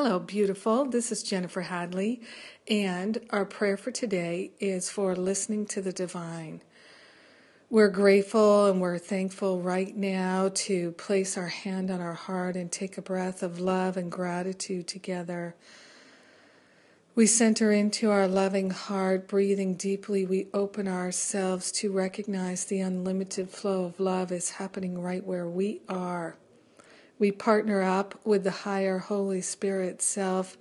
[0.00, 0.84] Hello, beautiful.
[0.84, 2.20] This is Jennifer Hadley,
[2.68, 6.62] and our prayer for today is for listening to the divine.
[7.68, 12.70] We're grateful and we're thankful right now to place our hand on our heart and
[12.70, 15.56] take a breath of love and gratitude together.
[17.16, 20.24] We center into our loving heart, breathing deeply.
[20.24, 25.80] We open ourselves to recognize the unlimited flow of love is happening right where we
[25.88, 26.36] are.
[27.18, 30.56] We partner up with the higher Holy Spirit self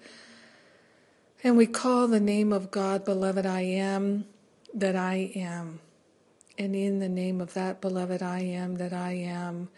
[1.43, 4.25] and we call the name of God, beloved, I am
[4.73, 5.79] that I am.
[6.57, 9.70] And in the name of that beloved I am that I am,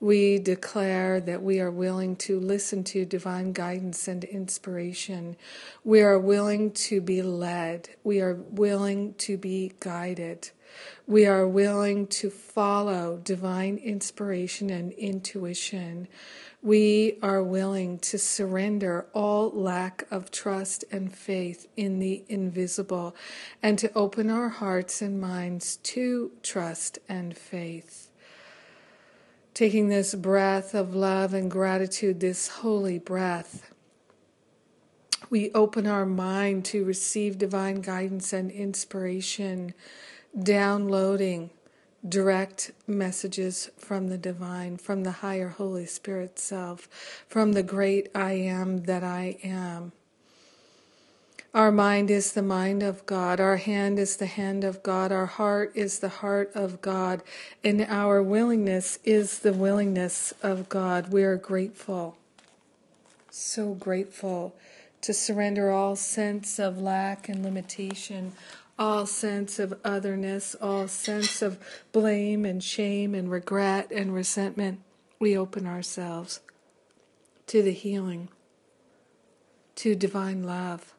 [0.00, 5.36] we declare that we are willing to listen to divine guidance and inspiration.
[5.84, 7.88] We are willing to be led.
[8.04, 10.50] We are willing to be guided.
[11.06, 16.08] We are willing to follow divine inspiration and intuition.
[16.66, 23.14] We are willing to surrender all lack of trust and faith in the invisible
[23.62, 28.10] and to open our hearts and minds to trust and faith.
[29.54, 33.70] Taking this breath of love and gratitude, this holy breath,
[35.30, 39.72] we open our mind to receive divine guidance and inspiration,
[40.36, 41.50] downloading
[42.08, 46.88] direct messages from the divine, from the higher Holy Spirit self,
[47.28, 49.92] from the great I am that I am.
[51.54, 53.40] Our mind is the mind of God.
[53.40, 55.10] Our hand is the hand of God.
[55.10, 57.22] Our heart is the heart of God.
[57.64, 61.10] And our willingness is the willingness of God.
[61.10, 62.18] We are grateful,
[63.30, 64.54] so grateful
[65.02, 68.32] to surrender all sense of lack and limitation,
[68.78, 71.58] all sense of otherness, all sense of
[71.92, 74.80] blame and shame and regret and resentment.
[75.18, 76.40] We open ourselves
[77.46, 78.28] to the healing,
[79.76, 80.94] to divine love.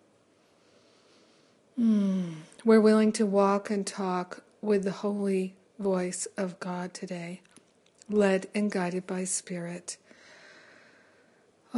[1.79, 2.35] Mm.
[2.65, 7.41] We're willing to walk and talk with the holy voice of God today,
[8.09, 9.97] led and guided by Spirit.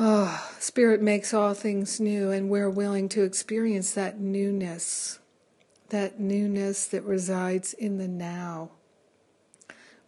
[0.01, 5.19] Oh, Spirit makes all things new, and we're willing to experience that newness
[5.89, 8.69] that newness that resides in the now.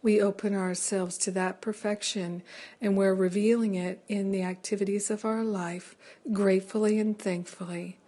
[0.00, 2.42] We open ourselves to that perfection
[2.80, 5.94] and we're revealing it in the activities of our life
[6.32, 7.98] gratefully and thankfully.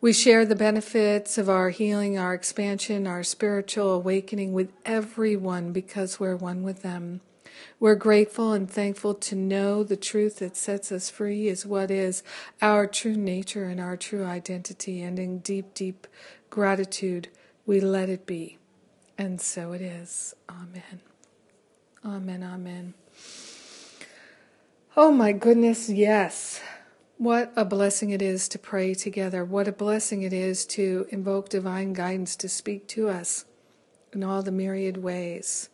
[0.00, 6.18] We share the benefits of our healing, our expansion, our spiritual awakening with everyone because
[6.18, 7.20] we're one with them.
[7.80, 12.22] We're grateful and thankful to know the truth that sets us free is what is
[12.60, 15.02] our true nature and our true identity.
[15.02, 16.06] And in deep, deep
[16.50, 17.28] gratitude,
[17.66, 18.58] we let it be.
[19.18, 20.34] And so it is.
[20.48, 21.00] Amen.
[22.04, 22.42] Amen.
[22.42, 22.94] Amen.
[24.96, 26.60] Oh my goodness, yes.
[27.16, 29.44] What a blessing it is to pray together.
[29.44, 33.44] What a blessing it is to invoke divine guidance to speak to us
[34.12, 35.68] in all the myriad ways.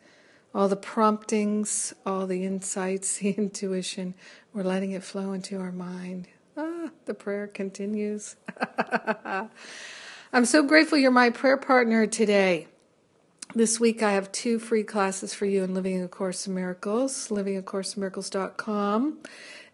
[0.59, 4.15] All the promptings, all the insights, the intuition,
[4.53, 6.27] we're letting it flow into our mind.
[6.57, 8.35] Ah, the prayer continues.
[10.33, 12.67] I'm so grateful you're my prayer partner today.
[13.55, 17.29] This week I have two free classes for you in Living A Course in Miracles,
[17.29, 19.19] livingacoursemiracles.com.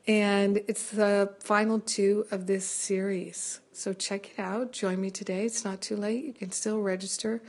[0.06, 3.62] And it's the final two of this series.
[3.72, 4.72] So check it out.
[4.72, 5.46] Join me today.
[5.46, 6.26] It's not too late.
[6.26, 7.40] You can still register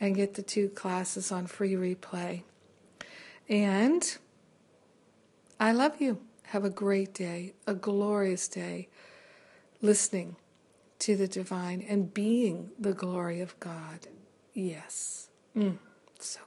[0.00, 2.42] and get the two classes on free replay.
[3.50, 4.16] And
[5.58, 6.20] I love you.
[6.44, 8.88] Have a great day, a glorious day,
[9.82, 10.36] listening
[11.00, 14.06] to the divine and being the glory of God.
[14.54, 15.28] Yes.
[15.56, 15.78] Mm,
[16.18, 16.40] so